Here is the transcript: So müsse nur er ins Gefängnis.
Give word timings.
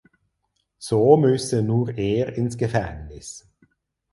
So 0.79 1.15
müsse 1.15 1.61
nur 1.61 1.95
er 1.95 2.35
ins 2.35 2.57
Gefängnis. 2.57 3.47